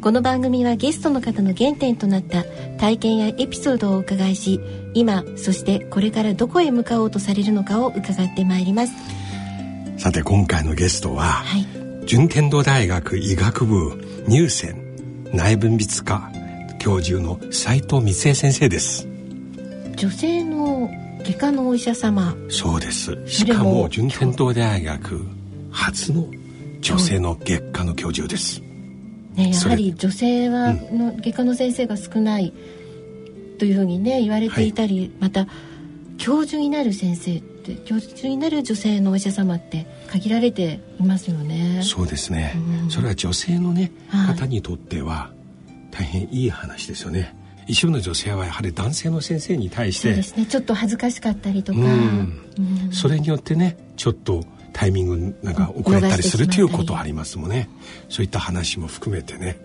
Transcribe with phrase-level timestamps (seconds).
[0.00, 2.44] この番組はゲストの方の原点となった
[2.78, 4.58] 体験やエピソードをお伺いし
[4.94, 8.94] 今そしてこれからどこへ向かおうとされるのかを伺ってまいります。
[9.98, 11.66] さて今回のゲストは、はい、
[12.06, 14.82] 順天堂大学医学部入選
[15.34, 16.30] 内分泌科
[16.78, 19.06] 教授の斉藤光恵先生です。
[19.96, 20.88] 女性の
[21.22, 22.34] 外科のお医者様。
[22.48, 23.14] そうです。
[23.26, 25.26] しかも順天堂大学
[25.70, 26.26] 初の
[26.80, 28.62] 女性の外科の教授です、
[29.36, 32.52] ね、やはり女性はの外科の先生が少ない
[33.58, 35.46] というふうにね言われていたり、はい、また
[36.18, 41.80] 教授になる先生って教授になる女性のお医者様って限られていますよね。
[41.82, 45.30] そうですね、うん、それは女性のね、はい、方にとっては
[45.90, 47.34] 大変いい話ですよね。
[47.66, 57.68] 一部の女性はやはり男性の先生に対してそうですねちょっと恥ずかしかったりとか、うんうん、それによってねちょっとタイミングなんか遅れたりするということありますもんね。
[58.08, 59.58] そういった話も含めてね。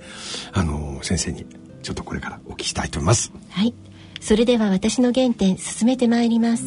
[0.53, 1.45] あの先生に
[1.83, 3.31] ちょっとこれからお聞きしたいと思います。
[3.49, 3.73] はい。
[4.19, 6.63] それでは私の原点進めてまいります。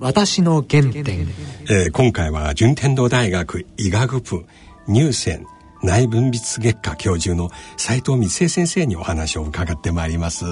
[0.00, 1.28] 私の原点、
[1.68, 4.46] えー、今回は順天堂大学医学部
[4.86, 5.46] 入選
[5.82, 10.44] 内分泌月科教授の斉藤光恵先生にお話を伺ってまいります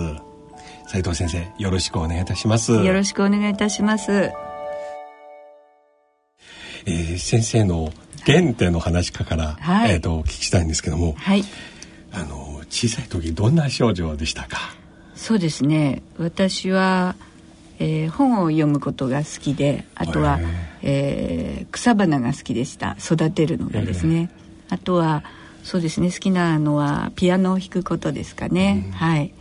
[0.96, 2.72] 斉藤先生よろしくお願いいたします。
[2.72, 4.12] よろしくお願いいたします。
[4.12, 7.92] えー、先生の
[8.24, 11.44] 原点の話から、はい、えっ、ー、とお聞きしたいんですけども、はい、
[12.12, 14.56] あの小さい時どんな症状でしたか？
[15.14, 16.00] そうですね。
[16.16, 17.14] 私は、
[17.78, 20.40] えー、本を読むことが好きであとは、
[20.80, 22.96] えー、草花が好きでした。
[22.98, 24.30] 育てるのがですね、
[24.70, 25.24] あとは
[25.62, 26.10] そうですね。
[26.10, 29.34] 好きなのはピアノを弾くことですかね、うん、はい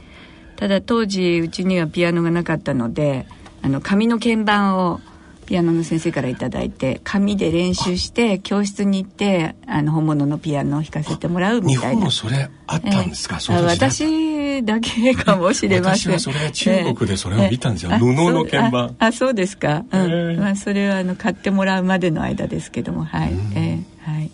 [0.56, 3.26] ただ当時うちにはピアノがなかったので
[3.62, 5.02] あの紙の鍵盤を
[5.46, 11.90] ピアノの先生から頂いて紙で練習して教室に行ってあの本物のピアノを弾かせてもらうみたいな。
[11.90, 16.14] 日本もそれあったんですか、えー、私だけかもしれません。
[16.14, 18.96] 私はそれは中国でそれを見たんですよ、えー、布の鍵盤。
[18.98, 23.04] あそうですか、うん、えー、まあ、それはあの買ってもらうまでの間ですけども。
[23.04, 24.32] はい、えー、はい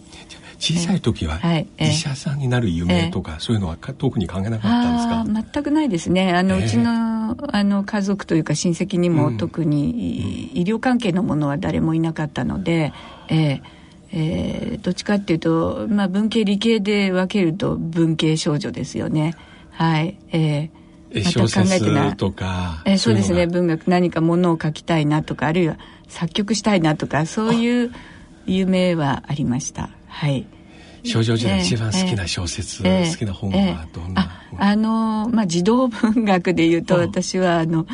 [0.61, 1.39] 小さい時は
[1.79, 5.51] 医者さんになる夢とか、そういうのは特に考えなかったんですか？
[5.53, 6.33] 全くないですね。
[6.33, 12.93] あの、うちのあの家族というか親戚にも特に医療関係のものは誰もいなかったので、
[13.29, 13.61] えー
[14.11, 19.33] えー、どっちかっていうと、まあ、文系理系で分けると文系少女ですよね。
[19.71, 23.47] はいえー、また考えてなとか、えー、そうですね。
[23.47, 25.77] 文学何かものを書きたいなとかあるいは
[26.07, 27.91] 作曲したいなとかそういう
[28.45, 30.45] 夢はありましたはい。
[31.03, 37.87] 少女時代一番好きな小説、えー、好きな本はどんな、えー、あのまあ児童文学でいうと私はあの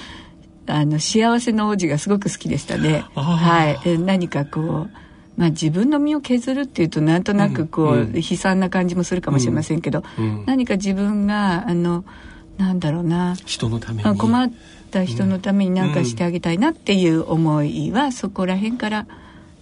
[0.66, 3.06] あの幸せの王子がすごく好きでしたね。
[3.16, 4.90] はい、何かこう
[5.38, 12.04] まあ、自分の身を削るっていうとなんとなくこう、うん、悲惨な感じもするかもしれませんけど、うん、何か自分があの
[12.58, 13.36] なんだろうな。
[13.46, 14.18] 人のために。
[14.18, 14.52] 困っ
[14.90, 19.08] た人のために何かしてあげたいなっていう思いは、そこら辺から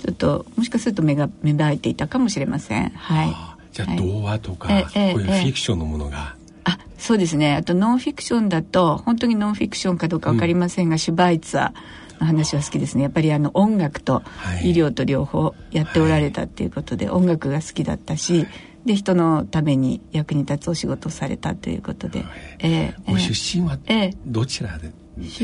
[0.05, 2.89] ちょっともしかすると芽が芽生えていたかもしれません。
[2.89, 3.35] はい。
[3.71, 6.35] じゃあ童話とか、はい、こういうフィクションのものが。
[6.63, 7.55] あそうですね。
[7.55, 13.03] あとノンフィクションだと本当にノンフィクションかどうか分かりませんが、うん、シュバイツァーの話は好きですね。
[13.03, 14.21] やっぱりあの音楽と
[14.61, 18.47] 医療と両方やっておられたっていうことで、はい、音楽が好きだったし、はい、
[18.85, 22.29] で人のために役に立つお仕事をされたということで、はい、
[22.59, 23.79] えー、ご出身は
[24.27, 25.43] どちらで出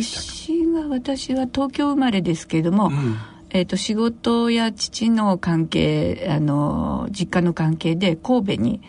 [0.51, 3.17] 身は私は東京生まれですけれども、うん
[3.53, 8.81] えーと、仕事や父の関係あの実家の関係で神戸に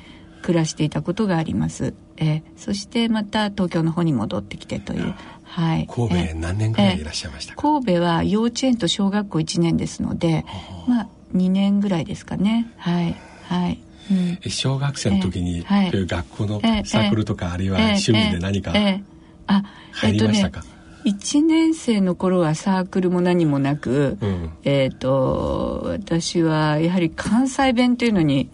[0.43, 5.15] 暮らしていたことがあります、えー、そしてまた東京の方に戻ってきてという、
[5.45, 10.45] はい、神戸、えー、何年ぐらいいらっしゃいました神戸は幼稚園と小学校1年ですので
[10.87, 12.71] まあ2年ぐらいですかね。
[12.77, 13.17] はい。
[13.45, 13.79] はい、
[14.11, 14.15] う
[14.47, 20.65] ん、小学生の時に、えー、学校のサークルとか、あるいは趣味で何か入りましたか、
[21.05, 28.51] 1年生の頃はサークルも何もなく、うん、えっ、と私はやはり関西弁というのに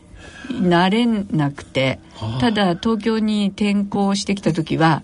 [0.50, 5.02] なれなくて、はあ、ただ東京に転校してきた時は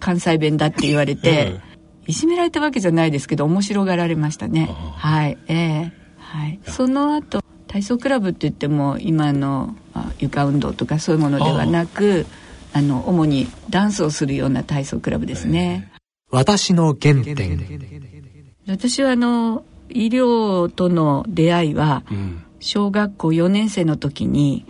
[0.00, 1.60] 関西弁だって言われて、うん、
[2.08, 4.66] いじめられたわけじゃないですけど面白がられましたね。
[4.66, 9.74] はあ、はい、えー、はい、その後体操クラブって言っても今の
[10.18, 12.26] 床運動とかそういうものではなく
[12.74, 15.91] あの主にダンスをするような体操クラブですね。
[16.32, 17.60] 私の原点。
[18.66, 22.02] 私はあの医療との出会いは、
[22.58, 24.64] 小学校4年生の時に、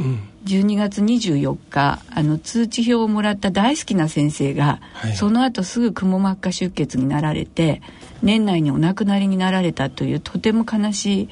[0.45, 7.81] 12月24日あの通知表をもらった大好きな先生が、はい、その後すぐくも膜下出血になられて
[8.23, 11.29] 年内にお亡くなりになられたというとても悲しい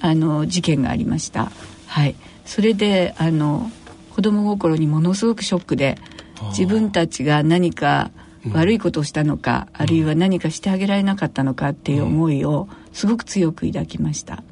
[0.00, 1.52] あの事件がありました。
[1.86, 3.70] はい、それであの
[4.16, 5.96] 子供心にものすごくショックで
[6.48, 8.10] 自分たちが何か
[8.52, 14.42] 悪いことをしたのか、うん、あるいは何かしてあげられなかったのかっていう思いをすごく強く抱きました。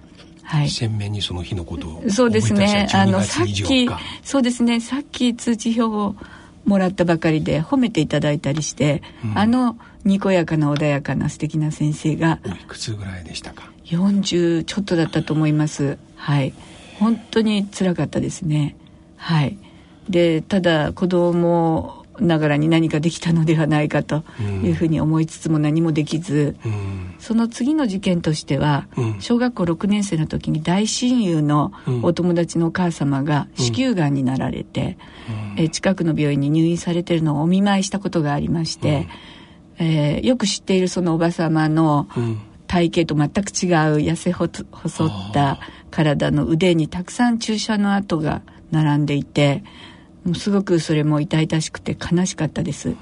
[0.43, 2.89] はい、鮮明にその日のことをそうですね。
[2.95, 3.89] あのさっき
[4.23, 4.81] そうですね。
[4.81, 6.15] さっき通知表を
[6.65, 15.99] もらったばかりで褒めていただいたりして、うん、あのにこやかな穏やかな素敵な先生がいくつぐらいでしたか？40ちょっとだったと思います。
[16.17, 16.55] はい。
[16.99, 18.75] 本当につらかったですね。
[19.17, 19.59] はい。
[20.09, 24.25] でただ子供ながらに何かできたのではないかと
[24.63, 31.73] いうふうに思いつつも何もできず、うん、その次の事件としては、うん、小学校6年生の時に大親友の
[32.03, 34.99] お友達のお母様が子宮がんになられて、
[35.57, 39.09] うん、え近くの病院に入院されてるのをお見舞いしたことがありまして、
[39.79, 42.09] えー、よく知っているそのおば様の
[42.67, 43.67] 体型と全く違
[44.03, 45.59] う痩せ細った
[45.91, 49.63] 体の腕にたくさん注射の跡が並んでいて。
[50.25, 52.95] もうすごくそれも痛々しくて悲しかったです。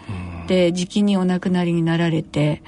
[0.47, 2.63] で時期にお亡くなりになられて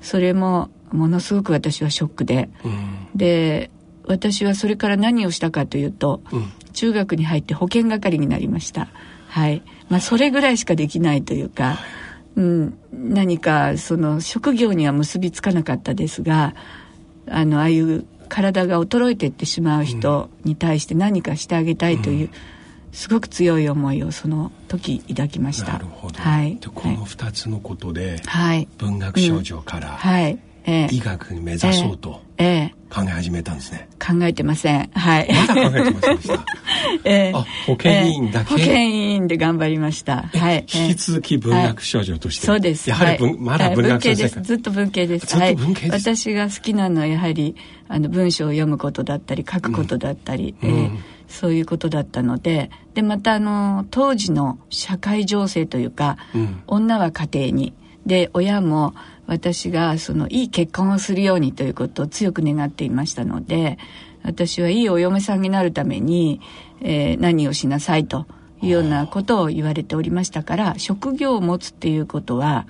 [0.00, 2.48] それもものすごく私はショックで、
[3.14, 3.70] で
[4.06, 6.22] 私はそれから何をしたかというと、
[6.72, 8.88] 中学に入って保健係になりました。
[9.28, 9.62] はい。
[9.88, 11.78] まあ、それぐらいしかできないというか、
[12.36, 16.54] うん、何かその職業には結びつかなかったですが
[17.28, 22.30] あのああいう体が衰えていってしまう人に対して何かしてあげたいという、うん
[22.92, 25.72] すごく強い思いをその時抱きました。
[25.72, 26.18] なるほど。
[26.18, 26.56] はい。
[26.56, 33.88] でこの二つのことで、はい、文学少女から、はい、えー、医学に目指そうと、ええ考え始めたんですね。
[33.98, 34.90] 考えてません。
[34.94, 35.28] はい。
[35.30, 36.44] まだ考えてませんでした。
[37.04, 40.22] えー、あ、保健委員だけ、えー、保健委員で頑張りました。
[40.32, 40.64] はい。
[40.72, 42.88] 引き続き文学少女として、そうです。
[42.88, 44.40] やはり文、まだ文学系です。
[44.40, 45.26] ずっと文系です。
[45.26, 46.10] ずっと文系です。
[46.10, 47.56] 私が好きなのはやはり
[47.88, 57.74] あの文章を読むことだったり書くことだったり、うん、えーそういうことだったのででまたあの当時の社会情勢というか、うん、女は家庭に。
[58.06, 58.94] で親も
[59.26, 63.76] 私がそのいい結婚をするようにということを強く願っていましたので
[64.22, 66.40] 私はいいお嫁さんになるために、
[66.80, 68.26] えー、何をしなさいと
[68.62, 72.66] いうようなことを言われておりましたから職業を持つっていうことは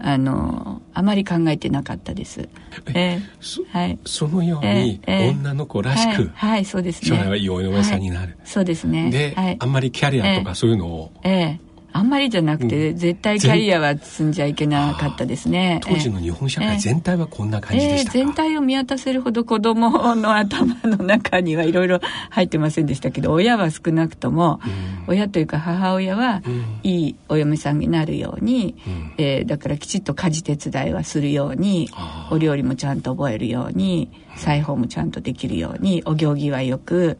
[0.00, 2.48] あのあまり考えてなかったです。
[2.94, 7.08] えー、はい、そのように、えー、女の子らしく、はい、はい、そうですね。
[7.08, 8.36] 将来はいいお嫁さんになる。
[8.44, 9.10] そうですね。
[9.10, 11.58] で、はい、あんまりキャリアとかそういうのを、えー、
[11.92, 15.80] あんまりじゃなくて、うん、絶対キャリアは積んじゃいけなかったですね。
[15.82, 22.00] 当時の日本社会全体はこんな感じでしたか、えー、全体を見渡せるほど子供の頭の中にはいろいろ
[22.30, 24.60] 入ってませんでしたけど親は少なくとも、
[25.06, 26.42] うん、親というか母親は、
[26.82, 31.88] いいお嫁さんになるように、うん、えー、だからきちっと家事手伝いはするように
[32.30, 37.18] お料理もちゃんと覚えるように裁縫もちゃんとできるようにお行儀はよく、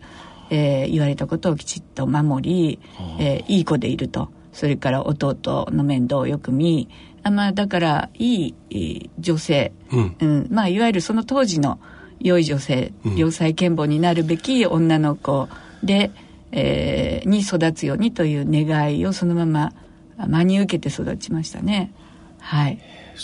[0.50, 2.78] えー、言われたことをきちっと守り、
[3.18, 4.30] えー、いい子でいると。
[4.58, 6.88] それから弟の面倒をよく見
[7.22, 11.78] あまあだからいい女性、うん、うん、まあいわゆるその当時の
[12.18, 15.48] 良い女性、うん、良妻賢母になるべき女の子
[15.84, 16.10] で、
[16.50, 19.72] えー、に育つようにという願いをそのまま
[20.16, 21.92] 真に受けて育ちましたね。
[22.40, 22.80] はい。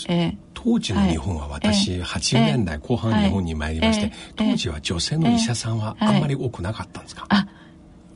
[0.07, 7.47] えー、当時の日本は私、はい、80年代後半日本に参りまして、当時は女性の医者さんはあんまり多くなかったんですか、あ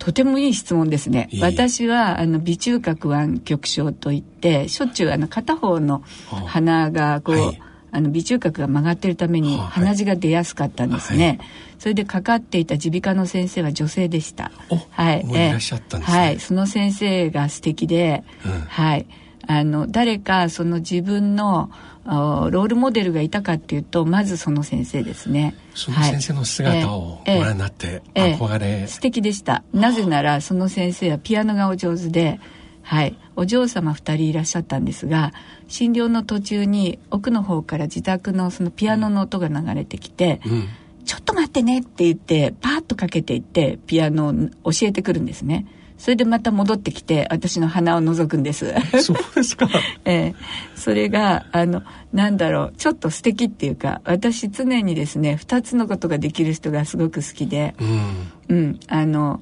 [0.10, 1.30] とてもいい質問ですね。
[1.39, 6.01] 私はあの鼻中隔腕曲症といってしょっちゅうあの片方の
[6.48, 7.62] 鼻がこう、はい、
[7.92, 11.28] あの鼻中隔が曲がってるために鼻血が出やすかったんですね。
[11.28, 11.39] はい、
[11.78, 14.51] それでかかっていた耳鼻科の先生は女性でした。
[14.89, 15.24] はい。
[15.30, 16.18] いらっしゃったんですね。
[16.18, 16.39] はい。
[16.39, 19.06] その先生が素敵で、うん、はい。
[19.51, 21.72] あの誰かその自分の
[22.06, 25.56] ロールモデルがいたかっていうとまずその先生ですね。
[25.74, 29.63] その先生の姿をご覧になって憧れ、えええ、素敵でした。
[29.74, 32.39] なぜならその先生はピアノがお上手で、
[32.84, 35.34] はい、お嬢様2人いらっしゃったんですが
[35.68, 40.70] 診療の途中に奥の方から自宅のそのピアノの音が流れてきて、うん、
[41.06, 44.27] ちょっと待ってねって言ってパーッとかけていってピアノ
[44.63, 45.65] を教えてくるんですね。
[46.00, 48.74] それでまた戻ってきて私の鼻を覗くんです。
[49.03, 49.70] そうですか、
[50.06, 50.36] ええ、
[50.75, 57.75] それがあのなんだろうちょっと素敵っていうか私常にですね2つのことができる人がすごく好きで、
[58.50, 58.79] うん、うん。
[58.88, 59.41] あの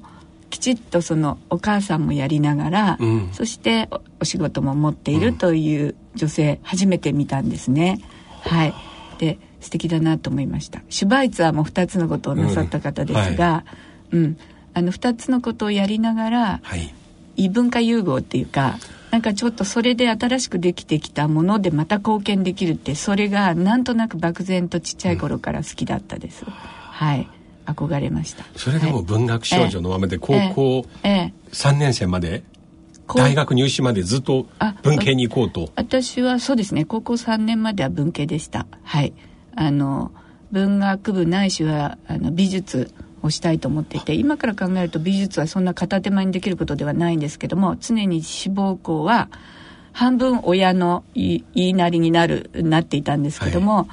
[0.50, 3.88] きちっとそのお母さんもやりながら、うん、そして
[4.20, 8.00] お仕事も持っているという女性、初めて見たんですね。
[8.40, 8.74] はい、
[9.18, 10.80] で素敵だなと思いました。
[10.88, 13.64] シュバイツァーも2つのことをなさった方ですが、
[14.10, 14.36] うん、はい、
[14.78, 16.94] あの2つのことをやりながら、はい、
[17.36, 18.78] 異文化融合っていうか
[19.10, 26.44] なんかちょっとそれで新しくできてきたものでまた貢献できるってそれがなんとなく漠然とちっちゃい頃から好きだったです。
[26.46, 27.28] うん、はい。
[27.66, 28.44] 憧れました。
[28.56, 32.42] それでも文学少女のままで高校3年生まで、
[33.14, 34.46] 大学入試までずっと
[34.82, 35.70] 文系に行こうと。
[35.76, 36.86] 私はそうですね。
[36.86, 38.66] 高校3年までは文系でした。
[38.84, 39.12] はい。
[39.54, 40.12] あの
[40.50, 42.90] 文学部ないしはあの美術
[43.22, 49.28] をしたいと思っていて今から考えると美術はそんな片手間にできることではないんですけども常に志望校は
[49.92, 53.86] 半分親の言いなりになるなっていたんですけども、はい。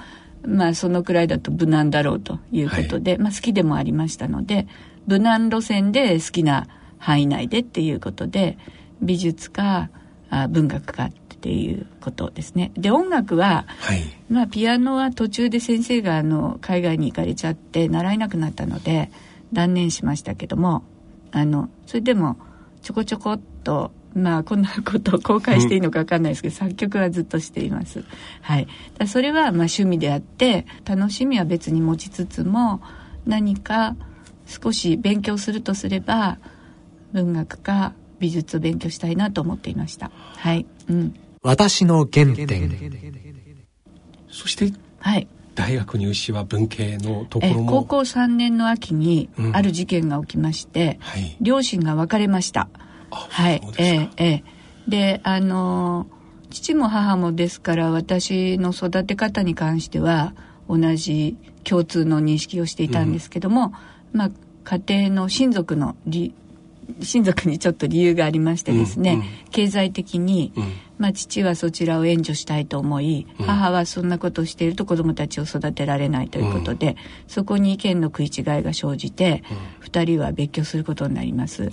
[0.47, 4.67] まあそのくらいだと無難だろうということで、はい、まあ好きでもありましたので
[5.07, 6.67] 無難路線で好きな
[6.99, 8.59] 範囲内でっていうことで
[9.01, 9.89] 美術か
[10.29, 11.11] あ文学かっ
[11.45, 12.71] ていうことですね。
[12.75, 19.11] で音楽は、はい、まあピアノは途中で先生があの海外に行かれちゃって習えなくなったので
[19.53, 20.83] 断念しましたけども
[21.31, 22.37] あのそれでも
[22.81, 28.03] ちょこちょこっとまあこんなことを公開していいのか分かんないですけど、作曲はずっとしています。
[28.41, 28.67] はい。
[28.97, 32.81] だそれはまあ趣味であって楽しみは別に持ちつつも
[33.27, 33.95] 何か
[34.47, 36.39] 少し勉強するとすれば
[37.13, 40.09] 文学か美術を勉強したいなと思っていました。
[40.37, 40.65] はい。
[40.89, 41.13] うん。
[41.45, 42.71] 私の原点。
[44.27, 45.27] そして、はい。
[45.53, 47.71] 大学入試は文系のところも。
[47.71, 52.67] 高校3年の秋にある事件が起きまして、うんはい、両親が別れました。
[53.11, 54.43] はい、ええええ
[54.87, 56.07] であの
[56.49, 60.33] 父も母もですから私の育て方に関しては
[60.67, 63.73] 同じ共通の認識をしていたんですけども、
[64.13, 64.31] うん、まあ
[64.63, 65.95] 家庭の親族の
[67.01, 76.95] 親族にちょっと理由がありましてですね、うんうん、経済的に、うん、まあ、父はそちらを援助したいと思い、うん、母はそんなことをしていると子どもたちを育てられないということで、うん、
[77.27, 79.43] そこに意見の食い違いが生じて、
[79.81, 81.69] うん、2人は別居することになります。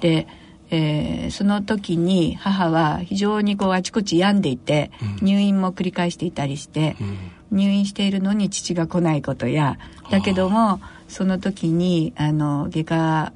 [0.00, 0.26] で
[0.68, 4.90] えー、その時に母は非常にこうあちこち病んでいて、
[5.22, 6.96] 入院も繰り返していたりして、
[7.52, 9.78] 入院しているのに父が来ないことや
[10.10, 13.32] だけどもその時にあの外科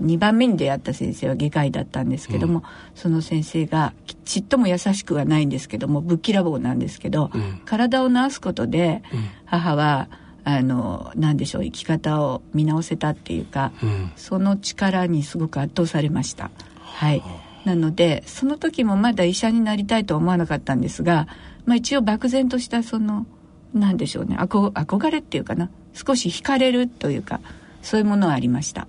[0.00, 3.92] 2番目に出会った先生は外科医だったんですけども、うん、その先生が
[4.24, 9.02] ちっとも優しくはないんですけどもぶっきらぼうなんですけど、うん、体を治すことで、
[9.44, 10.08] 母は
[10.44, 13.72] あの何でしょう生き方を見直せたっていうか、
[14.16, 16.50] その力にすごく圧倒されました。
[16.80, 17.22] はい。
[17.64, 21.28] なのでその時もまだ医者になりたいとは思わなかったんですが、
[21.66, 23.26] まあ、一応漠然としたその
[23.74, 27.40] 何でしょうね憧れっていうかな少し惹かれるというか
[27.82, 28.88] そういうものはありました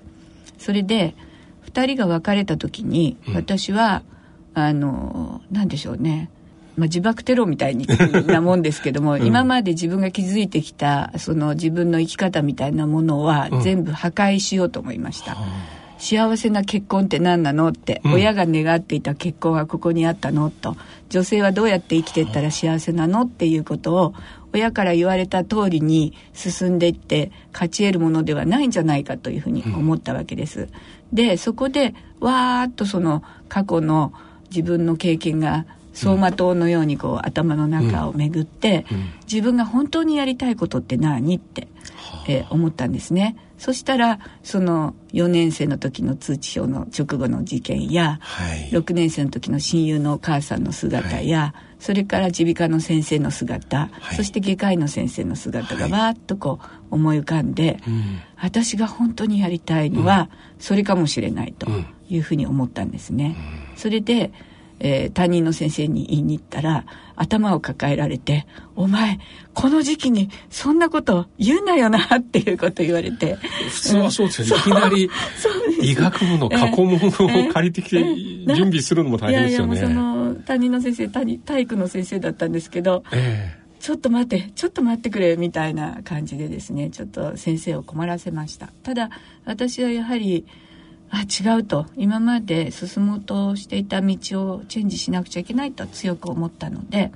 [0.62, 1.16] それで
[1.66, 4.04] 2人が別れた時に私は、
[4.56, 6.30] うん、あの何でしょうね。
[6.78, 15.34] まあ、自爆テロみたいなもんですけども、うん、今まで自分が築いてきたその自分の生き方みたいなものは全部破壊しようと思いました。
[15.34, 15.38] うん
[16.02, 20.76] 幸せな結婚って何なのって、うん、親が願っていた結婚はここにあったのと
[21.10, 24.14] 女性はどうやって生きていったら幸せなのっていうことを
[24.54, 30.62] 親から言われた通りに進んでいって勝ち得るものではないんじゃないかというふうに思ったわけです。
[30.62, 30.70] うん、
[31.14, 34.14] でそこでわーっとその過去の
[34.50, 41.68] 自分の経験が走馬灯のようにこう頭の中を巡って、うん、自分が本当にやりたいことって何って、
[42.28, 43.36] えー、思ったんですね。
[43.58, 61.68] そしたらその4年生の時の通知表の直後の事件や、はい、6年生の時の親友のお母さんの姿や、はい、それから耳鼻科の先生の姿、はい、そして外科医の先生の姿がわーっとこう思い浮かんで、うん、私が本当にやりたいのはそれかもしれないと
[62.08, 63.36] いうふうに思ったんですね。
[63.74, 64.32] うん、それで
[64.84, 66.86] えー、担任の先生に言いに行ったら
[67.16, 69.20] 頭を抱えられて「お前
[69.54, 73.38] この時期にそんなこと言うなよな」っていうこと言われて。
[73.70, 75.10] 普通はそうですよね、いきなり
[75.84, 78.04] 医学部の過去問を借りてきて
[78.56, 79.78] 準備するのも大変ですよね。
[79.78, 88.68] いやいやの担任の先生体育の先生だったんですけど、えーちょっと待ってちょっと待ってくれみたいな感じでですねちょっと先生を困らせました。
[88.84, 89.10] ただ
[89.44, 90.46] 私はやはり
[91.10, 91.88] あ違うと。
[91.98, 97.12] 今まで進もうとしていた道をチェンジしなくちゃいけないと強く思ったので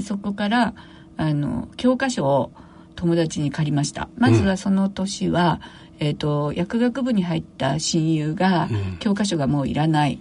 [0.00, 0.74] そこから
[1.16, 2.52] あの教科書を
[2.94, 4.08] 友達に借りました。
[4.16, 5.60] まずはその年は、
[6.00, 10.18] うん、えーと、薬学部に入った親友が、うん、教科書がもういらない、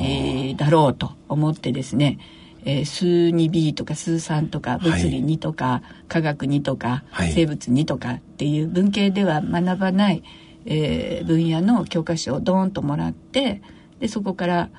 [0.00, 2.18] えー、だろうと思ってですね
[2.66, 10.22] えー、数 2B とか数3とか物理2とか、はい、科学2とか、はい、生物2とかっていう文系では学ばない
[10.66, 13.62] えー分野の教科書をドーンともらって
[14.00, 14.70] でそこから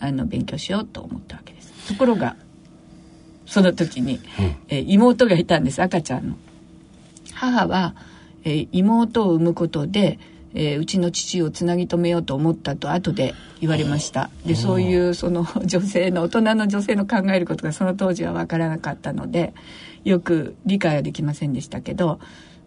[0.00, 1.88] あの勉強しようと思ったわけです。
[1.88, 2.36] ところが
[3.46, 4.20] その時に、
[4.68, 6.36] えー妹がいたんです赤ちゃんの。
[7.34, 7.94] 母は、
[8.44, 10.18] えー妹を産むことで、
[10.54, 14.30] えーうちの父をつなぎ止めようと思ったと後で言われました。
[14.46, 19.54] でそういうその 女性の大人の女性の考えることがその当時は分からなかったので
[20.04, 22.20] よく理解はできませんでしたけど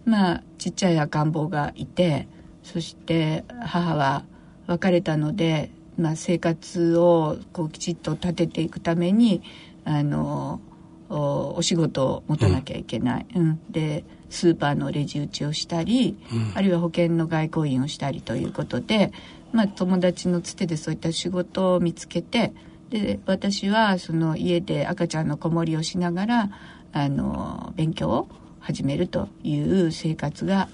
[0.06, 2.28] まあちっちゃい赤ん坊がいて
[2.64, 4.24] そして母は
[4.68, 9.42] 別れたので、まあ、生活をこうきちっと立てていくために
[9.84, 10.62] あの
[11.10, 13.60] おお仕事を持たなきゃいけない、うん。
[13.70, 16.18] でスーパーのレジ打ちをしたり、
[16.56, 19.12] あるいは保険の外交員をしたりということで、
[19.52, 22.54] まあ、友達のつてでそういった仕事を見つけて
[22.90, 26.50] で私はその家で赤ちゃんの子守りをしながら
[26.94, 28.28] あの勉強を
[28.60, 30.70] 始めるという生活が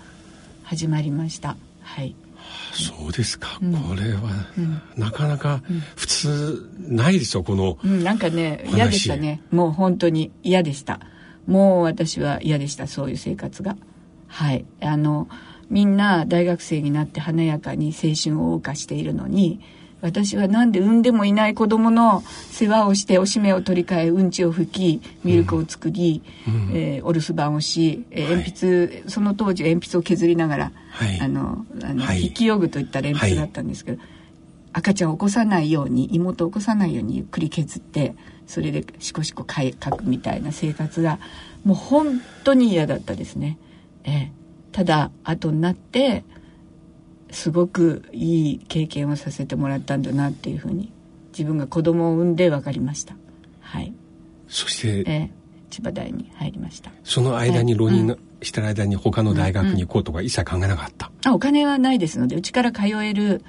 [0.63, 1.57] 始まりました。
[1.81, 2.15] はい。
[2.71, 4.29] そうですか、これは、
[4.95, 5.61] なかなか
[5.95, 9.41] 普通ないですよこの、うん、なんかね話嫌でしたね。
[9.51, 10.99] もう本当に嫌でした
[11.47, 13.77] もう私は嫌でしたそういう生活が。
[14.27, 14.65] はい。
[14.81, 15.27] あの
[15.69, 19.59] みんな大学生になって華やかに青春を謳歌しているのに
[20.01, 26.21] 私はなんで産んでもいない子供の世話をしておしめを取り替えうんちを拭きミルクを作り、
[26.73, 31.19] えーお留守番をし、えー鉛筆、その当時鉛筆を削りながら、はい。
[31.19, 32.21] あのあの、はい。
[32.21, 34.01] 筆記用具といった鉛筆だったんですけど、
[34.77, 38.13] 赤ちゃんを起こさないように妹を起こさないようにゆっくり削って
[38.45, 41.17] それでシコシコ書くみたいな生活が
[41.65, 43.57] もう本当に嫌だったですね。
[44.03, 44.31] ええ、
[44.71, 46.23] ただ後になって
[47.31, 50.93] すごくいい経験をさせてもらったんだなっていうふうに
[51.31, 53.15] 自分が子供を産んで分かりました。
[53.59, 53.93] はい。
[54.47, 55.31] そしてええ、
[55.71, 56.91] 千葉大に入りました。
[57.03, 63.43] その間にはい浪人してる間に他の大学に行こうとか一切考えなかった、あお金はないですのでうちから通える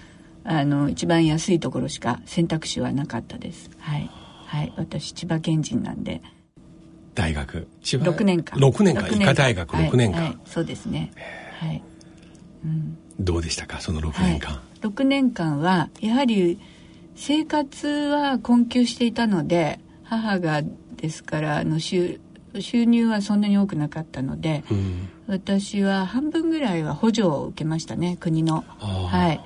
[0.44, 3.70] あの一番安いところしか選択肢はなかったです。
[3.78, 4.10] はい。
[4.46, 4.72] はい。
[4.76, 6.22] 私千葉県人なんで。
[7.14, 7.66] 大学。
[7.82, 8.58] 千葉？6年間。
[8.58, 9.08] 6年間。
[9.08, 9.76] 六医科大学。
[9.76, 10.28] 6年間、はい。
[10.30, 11.12] はいそうですね。
[11.60, 11.82] はい、
[12.64, 12.98] うん。
[13.20, 16.60] どうでしたかその6年間、はい、6年間はやはり
[17.16, 20.62] 生活は困窮していたので母が
[20.96, 22.20] ですからあの収
[22.60, 25.08] 収入はそんなに多くなかったので、うん。
[25.26, 28.64] 私は半分ぐらいは補助を受けましたね国の。
[28.78, 29.40] はい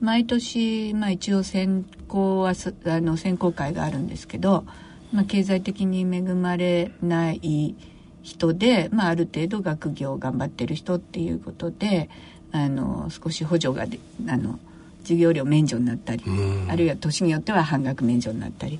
[0.00, 4.64] 毎年、まあ、一応選考はすあの選考会があるんですけど、
[5.12, 7.74] まあ、経済的に恵まれない
[8.22, 12.10] 人で、まあ、ある程度学業を頑張ってる人っていうことで
[12.52, 14.58] あの少し補助がであの
[15.02, 16.30] 授業料免除になったり、う
[16.66, 16.70] ん。
[16.70, 18.78] あるいは年によっては半額免除になったり。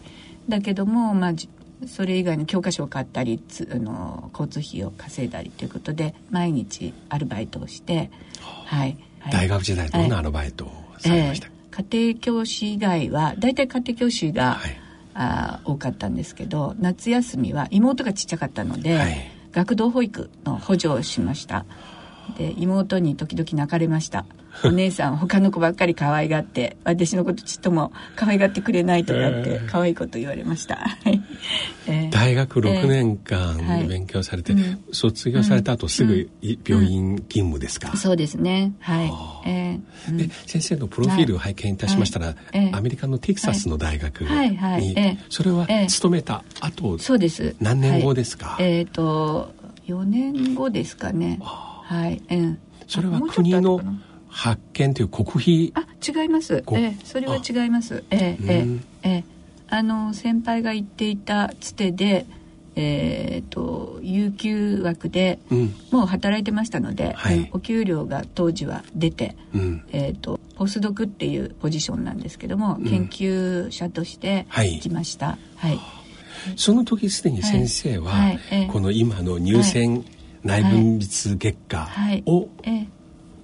[0.48, 1.48] だけども、まあ、じ
[1.86, 8.96] それ以外の教科書を買ったりつあの交通費を稼いだりということで毎日アルバイトをして、はい。
[9.20, 10.77] はい、大学時代どんなアルバイトを？
[11.00, 11.84] されました、ええ。
[11.84, 14.80] 家庭教師以外は大体家庭教師が、はい。
[15.14, 19.30] あー多かったんですけど夏休みは妹がちっちゃかったので、はい。
[19.52, 21.64] 学童保育の補助をしました。
[22.36, 24.26] で妹に時々泣かれました
[24.64, 31.22] お姉さん他の子ばっかり可愛がって私のことちっとも可愛がってくれないとかって可愛いこと言われました、はい。
[31.86, 33.86] ええ大学6年えは間い。
[33.86, 34.84] 勉強されて、うん。
[34.92, 38.74] 卒業された後すぐい病院勤務ですか、そうですね。
[38.80, 39.12] はい。
[39.46, 39.80] ええ
[40.10, 40.16] うん。
[40.16, 42.36] で先生のプロフィールを拝見いたしましたら、はい。
[42.52, 44.56] ええアメリカのテキサスの大学に、はい。
[44.56, 44.94] はい。
[44.96, 47.54] ええそれはええ勤めた後、そうです。
[47.60, 48.46] 何年後ですか？
[48.46, 48.78] はい。
[48.78, 49.54] えっ、と
[49.86, 51.38] 4年後ですかね。
[51.40, 53.80] はい、うん、それは国の
[54.28, 55.86] 発見という国費あ
[56.22, 56.62] 違います。
[56.62, 58.04] こええそれは違います。
[58.10, 58.84] えええうん。
[59.02, 59.24] えええ
[59.70, 62.26] あの先輩が言っていたつてで
[62.74, 65.74] えっ、と有給枠でうん。
[65.90, 67.38] もう働いてましたので、はい。
[67.38, 69.84] うんお給料が当時は出てうん。
[69.92, 72.84] えー、とポスドクっていうポジションなんですけども、ん。
[72.84, 74.74] 研究者としてはい。
[74.74, 75.38] 行きました。
[75.56, 75.78] はい、
[76.56, 78.40] その時すでに先生は、はい。
[78.70, 80.04] この今の入選
[80.44, 82.22] 内分泌月下はい。
[82.26, 82.48] を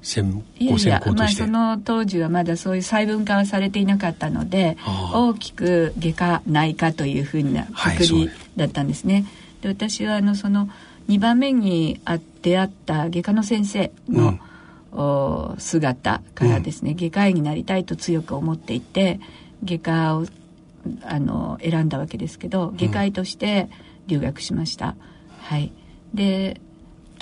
[0.04, 4.76] ええ専いやいやまあその当時はまだそういう細分化はされていなかったので
[5.12, 9.24] 大きく外科内科というふうなはいくくりだったんですね。
[9.62, 10.68] で私はあのその
[11.08, 14.40] 2番目にあ出会った外科の先生の、うん。
[14.96, 19.18] お姿からですね、外科医になりたいと強く思っていて
[19.64, 20.26] 外科を
[21.02, 23.68] あの選んだわけですけど外科医として
[24.06, 24.94] 留学しました。
[25.40, 25.72] はい、
[26.14, 26.60] で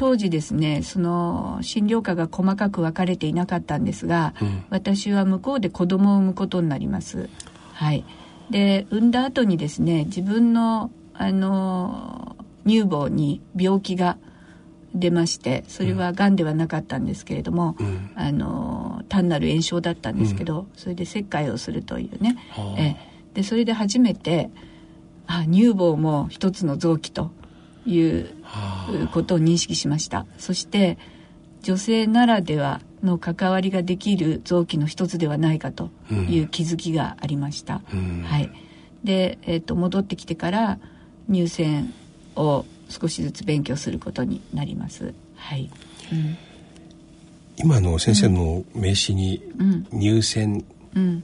[0.02, 4.64] 当時ですねその診療科が細かく分かれていなかったんですが、うん。
[4.68, 7.28] 私は向こうで子供を産むことになります。
[7.74, 8.04] はい、
[8.50, 12.34] で産んだ後にですね自分のあの
[12.66, 14.18] 乳房に病気が、
[14.94, 16.36] 出ましてそれはがん。
[16.36, 22.36] ではなかったんですけれども、うん、あの単なる炎症だったんですけど、うん、それで切開をするというね、
[22.76, 22.96] え。
[23.34, 24.50] でそれで初めて
[25.28, 27.30] あ乳房も一つの臓器と
[27.86, 28.41] いう
[29.12, 30.26] ことを認識しました。
[30.38, 30.98] そして
[31.62, 38.50] 女性ならではの関わりができる臓器の一つではないかという気づきがありました、うん、はい。
[39.04, 40.78] で、えーと、戻ってきてから
[41.30, 41.92] 乳腺
[42.36, 45.14] を少しずつ勉強することになります。
[45.36, 45.70] はい、
[46.12, 46.36] うん、
[47.56, 49.42] 今の先生の名刺に
[49.92, 50.64] 乳腺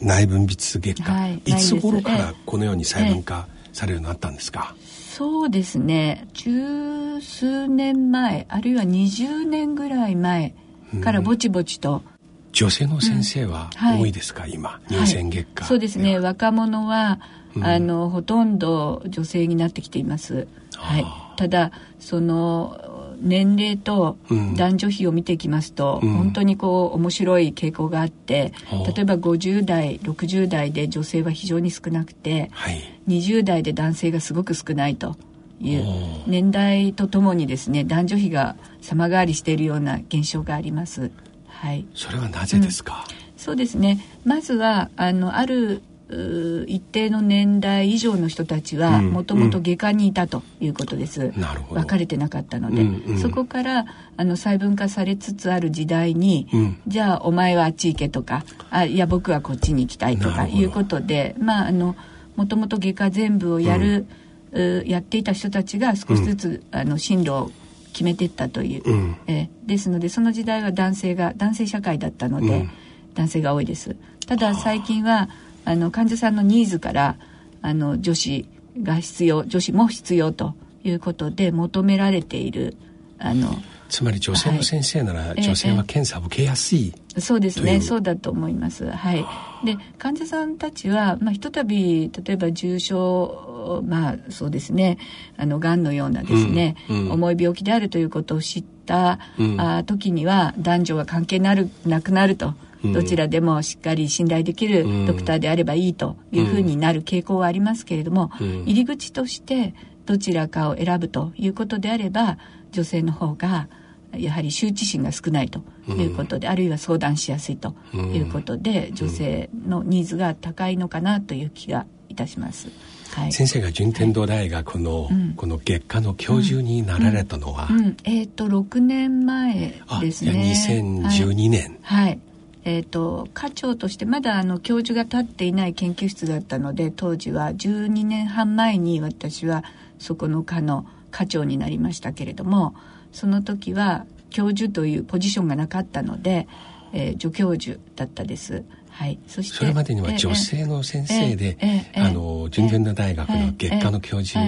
[0.00, 4.74] 内分泌月間、はい、いつ頃からこのように細分化されるようになったんですか、
[5.18, 6.28] そうですね。
[6.32, 10.54] 十数年前あるいは20年ぐらい前
[11.02, 12.04] からぼちぼちと、
[12.52, 16.20] 女性の先生は多いですか、うんはい、今乳腺月間、はい、そうですね。
[16.20, 17.18] 若者は、
[17.56, 21.04] うん、あのほとんど女性になってきています、はい、
[21.36, 22.80] ただその
[23.20, 24.16] 年齢と
[24.56, 28.52] 男女比を見ていきますと、うん、本当にこう面白い傾向があって、
[28.94, 35.16] 例えば50代60代で女性は非常に少なくて、はい、20代で男性がすごく少ないと
[35.60, 35.84] いう。
[36.26, 41.10] 年代とともにですね男女比が様変わりしているような現象があります。
[41.46, 44.00] はい、それはなぜですか、うん、そうですね。
[44.24, 53.84] まずはあのある一定の年代以上の人たちはもともと外科にいたということです、うん、分かれてなかったので、うんうん、そこから
[54.16, 61.94] あの細分化されつつある時代に、うん、じゃあお前はあっち行けとかあいや僕はこっちに行きたいとかいうことでまああの
[62.36, 64.06] もともと外科全部をやる、
[64.52, 67.50] うん、やっていた人たちが少しずつ、あの進路を
[67.92, 72.68] 決めていったという、えですのでその時代は男性が男性社会だったので、
[73.14, 73.96] 男性が多いです。
[74.28, 75.28] ただ最近は
[75.68, 77.16] あの患者さんのニーズから
[77.60, 78.48] あの女子
[78.82, 82.74] が必要女子も必要ということで求められている
[83.18, 83.50] あの
[83.90, 87.80] つまり女性の先生なら、女性は検査を受けやすい、えそうですね。
[87.80, 88.90] そうだと思います。
[88.90, 89.24] はい。
[89.64, 94.98] で患者さんたちは、まあ、ひとたび例えば重症まあそうですね。
[95.36, 102.54] あのがんのようなですね、うんうん、重い病気であるということを知った、うん、あ時には男女は関係なるなくなると
[102.84, 109.74] どちらでもしっかり信頼できるドクターであればいいというふうになる傾向はありますけれども、入り口として
[110.06, 112.38] どちらかを選ぶということであれば
[112.72, 113.68] 女性の方が
[114.16, 122.68] やはり羞恥心が少ないということで、うん、あるいは相談しやすいということで、うん、女性のニーズが高いのかなという気がいたします。
[123.14, 130.32] はい、先生が順天堂大学の、はい、この月下の教授になられたのは、うん、えっ、ー、と6年前ですね。
[130.32, 131.78] 2012年。
[131.82, 132.20] はい、はい
[132.68, 139.64] えーと、課長としてまだあの教授が立っていない研究室だったので当時は12年半前に私は
[139.98, 142.74] そこの科の課長になりましたけれども
[143.10, 146.46] その時は教授というポジションがなかったので、
[146.92, 148.62] えー、助教授だったです。
[148.90, 154.38] はい、そしてそれまでには女性の先生で、えー、あの順天堂大学の月下の教授、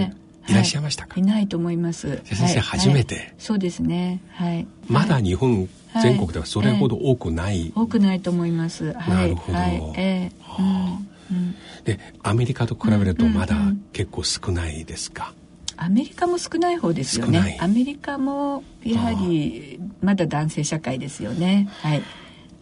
[0.48, 0.54] い。
[0.54, 2.20] らっしゃいましたか、い、ないと思います。
[2.24, 4.20] 先生、初めて、そうですね。
[4.30, 4.66] はい。
[4.88, 5.68] まだ日本
[6.02, 9.58] 全国ではそれほど多くない、多くないと思います、なるほど、
[9.96, 10.98] えー
[11.30, 13.56] うん、でアメリカと比べるとまだ
[13.92, 15.34] 結構少ないですか、
[15.76, 17.58] アメリカも少ない方ですよね。
[17.60, 21.68] アメリカもやはりまだ男性社会ですよね。
[21.82, 22.02] はい。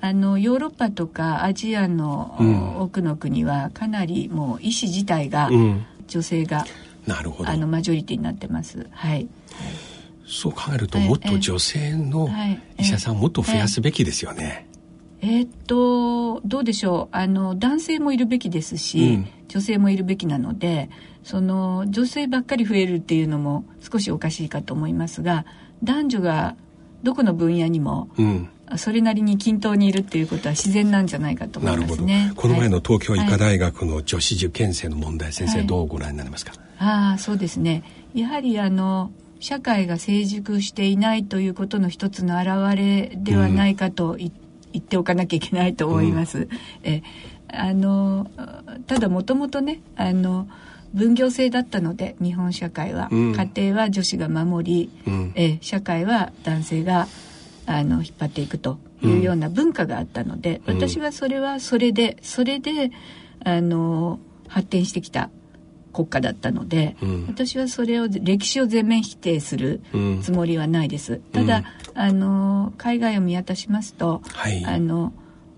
[0.00, 5.50] あのヨーロッパとかアジアの多くの国はかなりもう医師自体が
[6.06, 6.64] 女性が、
[7.08, 7.50] なるほど。
[7.50, 8.86] あのマジョリティになってます。
[8.90, 9.28] はい、はい
[10.28, 12.28] そう考えるともっと女性の
[12.78, 14.68] 医者さんもっと増やすべきですよね。
[15.20, 17.16] えー、っとどうでしょう。
[17.16, 20.90] あの男性もいるべきですし、うん、女性もいるべきなので
[21.24, 25.46] その女性ばっかり増えるっていうのも少しおかしいかと思いますが
[25.82, 26.56] 男女が
[27.02, 32.32] どこの分野にも、うん、それなりに均等にいるっていうことは自然なんじゃないかと思いますね。
[32.36, 37.82] この前の東京医科大学の女子受験生の問題、はい、先生どうご覧になりますか、ああそうですね。
[38.14, 39.10] やはりあの
[39.40, 44.32] 社会が成熟していないということの一つの表れではないかと言
[44.78, 46.38] っておかなきゃいけないと思います。
[46.38, 46.48] うん、
[46.82, 47.02] え
[47.48, 48.30] あの
[48.86, 50.48] ただもともとねあの
[50.92, 57.06] 分業制だったので日本社会は、うん、家庭は女子が守り、うん、え社会は男性が
[57.66, 62.90] あの引っ張っていくというような文化があったので、うん、私はそれはそれでそれで
[63.44, 65.30] あの発展してきた
[65.98, 69.80] 国家だったので、うん、私はそれを歴史を全面否定する
[70.22, 71.20] つもりはないです。
[71.32, 75.12] ただ、あの海外を見渡しますと、はい、あの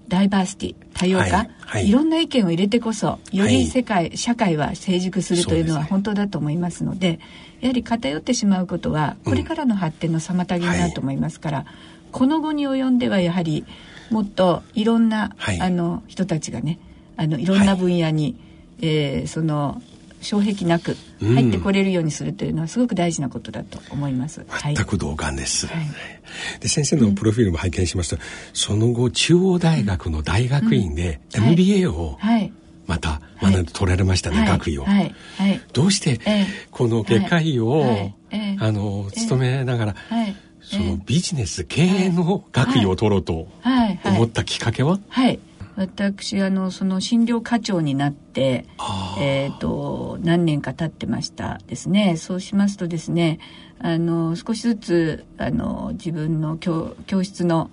[0.08, 1.50] ダイバーシティ多様化、はい。
[1.60, 7.20] はい、いろんな意見を入れてこそより世界、はい、社会は成熟するというのは本当だと思いますので、ね、
[7.60, 11.74] やはり偏ってしまうことはこれからの発展の妨げになると思いますから、うんはい、
[12.12, 13.66] この後に及んではやはり
[14.10, 16.78] もっといろんな、あの人たちがね
[17.16, 18.36] あのいろんな分野に、
[18.80, 19.82] えー、その
[20.20, 24.44] 障壁なく入ってこれるようにするというのはすごく大事なことだと思います。
[24.62, 25.66] 全く同感です。
[25.66, 25.86] はい、
[26.60, 32.18] で先生のプロフィールも拝見しますと、うん、その後中央大学の大学院で MBA を、
[32.86, 35.14] また学んで取られましたね、はい、学位を、はい。
[35.38, 36.20] はい、どうして
[36.70, 38.12] この外科医を、
[38.58, 39.96] あの勤めながら、
[40.62, 43.48] そのビジネス経営の学位を取ろうと
[44.04, 45.40] 思ったきっかけは、はい
[45.80, 48.66] 私あのその診療課長になって、
[49.18, 52.18] えーと、何年か経ってましたですね。
[52.18, 53.38] そうしますとですね
[53.78, 57.70] あの少しずつあの自分の教教室の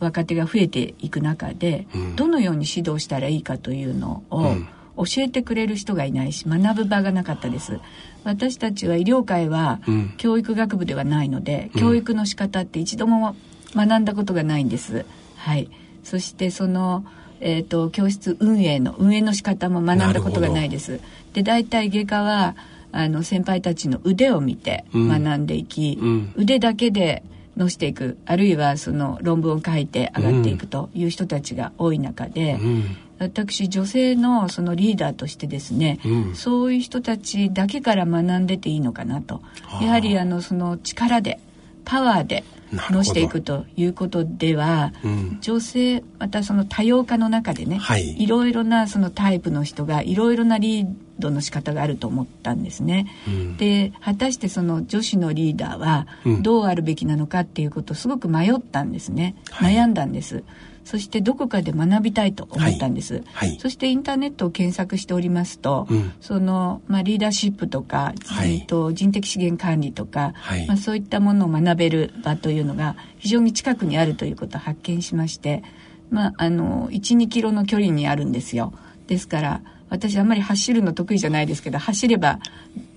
[0.00, 4.56] 若手が増えていく中で、うん、どのように指導したらいいかというのを、
[4.98, 7.80] 教えてくれる人がいないし学ぶ場がなかったです。
[8.22, 9.80] 私たちは医療界は
[10.18, 13.34] 教育学部ではないので、うん、教育の仕方って一度も
[13.74, 15.06] 学んだことがないんです。
[15.36, 15.70] はい。
[16.04, 17.06] そしてその
[17.40, 21.00] えーと、教室運営の運営の仕方も学んだことがないです。
[21.32, 22.56] で大体外科は
[22.92, 27.22] あの先輩たちの腕を見て学んでいき、うん、腕だけで
[27.56, 39.42] のしていくあるいはその論文を書いて上がっていくという人たちが多い中で、うん、私女性のそのリーダーとしてですね、うん、そういう人たちだけから学んでていいのかなと。
[39.80, 41.38] やはりあのその力で
[41.84, 50.86] パワーでのしていくということでは、うん、女性またその多様化の中でね、はい、いろいろなそのタイプの人がいろいろなリー
[51.18, 53.06] ドの仕方があると思ったんですね。
[53.26, 56.06] うん、で果たしてその女子のリーダーは
[56.42, 60.44] どうあるべきなのかっていうことをすごく迷ったんですね、悩んだんです。
[60.90, 63.50] そしてどこかで学びたいと思ったんです、はい。
[63.50, 70.34] はい、そしてインターネットを検索しておりますと、うん、その、まあ、リーダーシップとか、はい、と人的資源管理とか、
[70.66, 75.62] まあ、そういったものを学べる場というのが非常に近くにあるということを発見しまして、
[76.10, 78.72] まあ、あの12キロの距離にあるんですよ。
[79.06, 82.40] ですから私あんまり走るの得意じゃないですけど走れば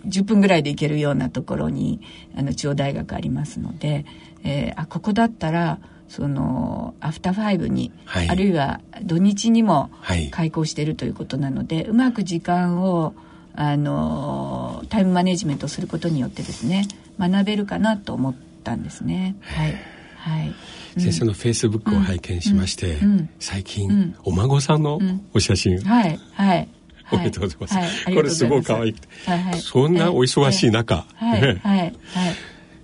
[0.08, 2.02] 10分ぐらいで行けるようなところに
[2.36, 4.08] あの中央大学ありますので、
[4.44, 5.78] えー、あここだったら
[6.14, 9.90] そのアフターファイブに、はい、あるいは土日にも
[10.30, 13.16] 開校しているということなので、はい、うまく時間を
[13.56, 19.36] あのタイムマネジメントすることによってですね学べるかなと思ったんですね。
[19.42, 19.76] はい、
[20.18, 20.54] はい、
[21.02, 23.12] 先生のフェイスブックを拝見しまして、うん。
[23.14, 25.00] うん、最近、うん、お孫さんの
[25.34, 26.20] お写真、はい。
[26.34, 26.70] はい。
[27.12, 28.06] おめでとうございます。
[28.06, 29.44] はい、これすごい可愛くて、はい。
[29.46, 31.42] はい、そんなお忙しい中、はい。
[31.42, 31.58] はい。
[31.58, 31.94] はい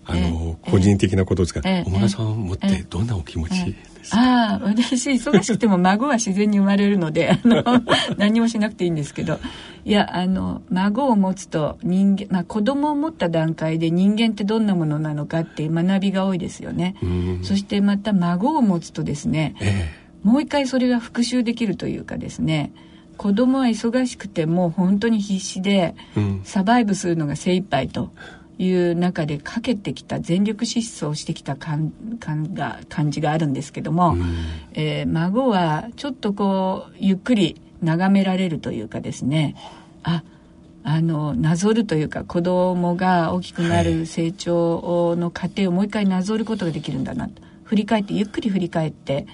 [0.10, 7.64] あの、個人的なことですが、小村さんを持ってどんなお気持ちですか、ああ私忙しくても孫は自然に生まれるのであの
[8.18, 9.40] 何もしなくていいんですけど。
[9.86, 16.96] いやあの孫を持つと人間、まあ、子供を持った段階で人間ってどんなものなのかっていう学びが多いですよね。
[17.44, 22.74] そしてまた孫を持つとですね、ええ、もう一回それが復習できるというかですね
[23.18, 25.96] 子供は忙しくてもう本当に必死で
[26.44, 28.12] サバイブするのが精一杯と。
[28.60, 34.24] いう中でかけてきた全力疾走してきた感感が感じがあるんですけども、うん、
[34.74, 39.56] えー、孫はちょっとこうゆっくり眺められるというかですね
[40.04, 40.24] あ
[40.84, 49.26] あのなぞるというか子供が大きくなる成長の過程をもう一回なぞることができるんだなと振り返ってゆっくり振り返って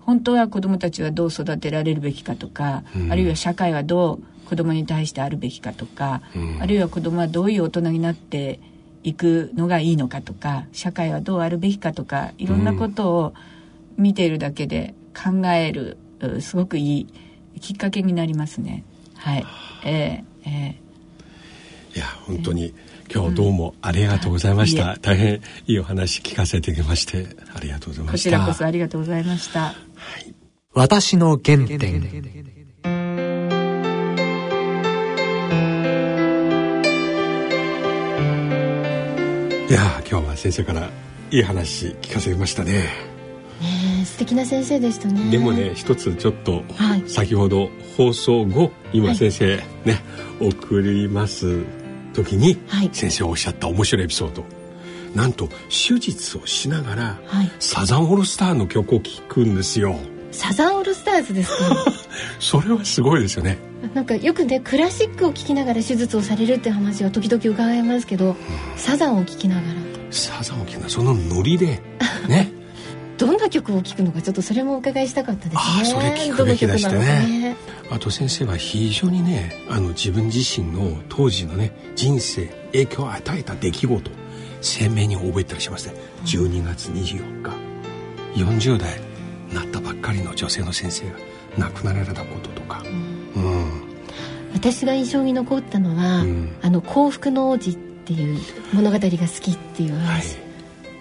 [0.00, 8.58] 本当は子供たちはどう育てられるべきかとか、うん、あるいは社会はどう子供に対してあるべきかとか、うん、あるいは子供はどういう大人になって
[9.04, 13.32] いくのがいいのかとか社会はどうあるべきかとかいろんなことを
[13.96, 17.06] 見ているだけで考える、うん、すごくい
[17.54, 18.82] いきっかけになりますね。
[19.14, 19.46] はい、
[19.84, 22.74] えー、えー、いや本当に、
[23.14, 28.30] 今日どうもありがとうございました、うん、大変いいお話聞かせていただきましてありがとうございました。
[28.30, 29.74] こちらこそありがとうございました、は
[30.26, 30.34] い、
[30.74, 32.59] 私の原点
[40.10, 40.90] 今日は先生から
[41.30, 42.88] いい話聞かせましたね。
[43.60, 45.30] ね素敵な先生でしたね。
[45.30, 50.00] でもね一つちょっと、はい、先ほど放送後今先生、はい、ね
[50.40, 51.62] 送ります
[52.12, 54.44] 時に、はい、先生おっしゃった面白いエピソード。
[55.14, 59.96] なんと手術をしながら、はい、サザンオールスターの曲を聴くんですよ。
[60.32, 61.84] サザンオールスターズですか？
[62.40, 63.58] それはすごいですよね。
[63.94, 68.36] なんかよくねクラシックを聴きながら手術をされるって話は時々伺いますけど、うん、
[68.76, 71.80] サザンを聴きながらサザンを聴きながらそのノリで
[72.28, 72.52] ね。
[73.18, 75.60] どんな曲を聴くのかちょっとそれもお伺いしたかったですね。
[75.60, 76.98] あそれ聞くべきでしたね。
[76.98, 77.56] ね
[77.90, 84.10] あと先生は非常にねあの自分自身の当時のね人生影響を与えた出来事
[84.62, 85.94] 鮮明に覚えたりしますね
[86.24, 87.70] 12月24日。
[88.36, 88.98] 40代
[89.48, 91.16] になったばっかりの女性の先生が
[91.58, 92.82] 亡くなられたこととか。
[93.36, 93.82] うん、
[94.54, 96.56] 私が印象に残ったのは、うん。
[96.62, 97.76] あの幸福の王子っ
[98.16, 98.38] ていう
[98.72, 99.08] 物語が好
[99.40, 100.04] きっていうはい。
[100.06, 100.36] 話、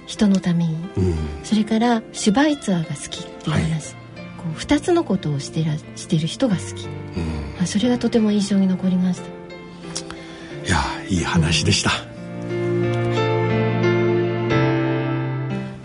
[0.06, 0.76] 人のために。
[0.98, 1.15] うん。
[1.43, 3.95] それからシュバイツァーが好きっていう話、
[4.38, 6.86] こう2つのことをしてらしてる人が好き。
[6.86, 6.91] うん。
[7.62, 9.28] あそれがとても印象に残りました。
[9.28, 9.32] い
[10.72, 10.78] や
[11.10, 11.89] いい話でした、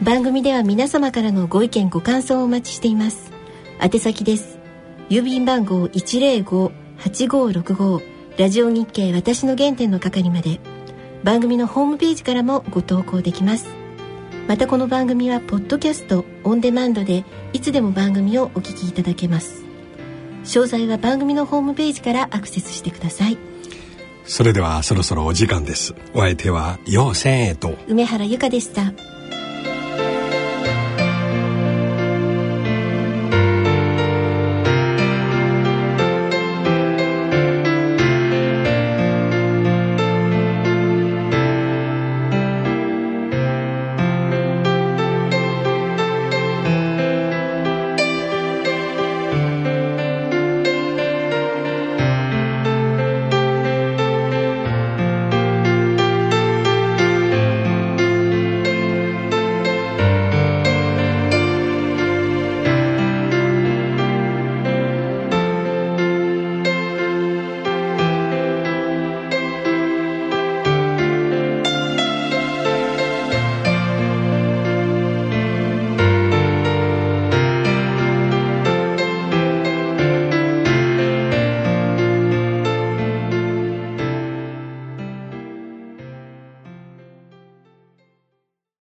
[0.02, 3.32] 番組では皆様からのご意見ご感想をお待ちしています。
[3.80, 4.58] 宛先です。
[5.08, 8.02] 郵便番号105-8565
[8.36, 10.60] ラジオ日経私の原点の係まで
[11.24, 13.66] 番組のホームページからもご投稿できます。
[14.46, 19.64] またこの番組はポッドキャストオンデマンドでいつでも番組をお聞きいただけます。
[20.44, 23.38] 詳細は番組のホームページからアクセスしてください。
[24.26, 25.94] それではそろそろお時間です。
[26.12, 27.74] お相手は陽千恵と。
[27.88, 28.92] 梅原由香でした